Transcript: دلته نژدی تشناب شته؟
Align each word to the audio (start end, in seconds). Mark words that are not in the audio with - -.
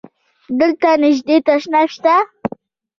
دلته 0.59 0.89
نژدی 1.03 1.37
تشناب 1.47 1.87
شته؟ 1.95 2.15